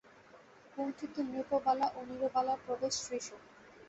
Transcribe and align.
কুণ্ঠিত 0.73 1.15
নৃপবালা 1.27 1.87
ও 1.97 2.09
নীরবালার 2.09 2.59
প্রবেশ 2.65 2.93
শ্রীশ। 3.01 3.27